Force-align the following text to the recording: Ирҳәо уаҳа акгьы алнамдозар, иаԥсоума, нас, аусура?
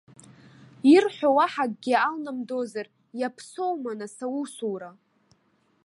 Ирҳәо 0.93 1.29
уаҳа 1.37 1.65
акгьы 1.67 1.95
алнамдозар, 2.07 2.87
иаԥсоума, 3.19 3.91
нас, 3.99 4.15
аусура? 4.25 4.89